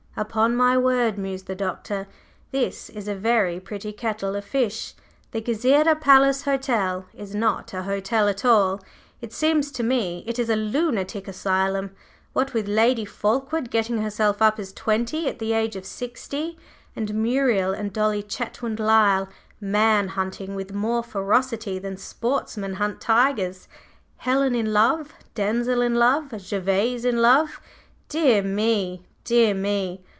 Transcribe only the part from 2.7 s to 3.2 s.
is a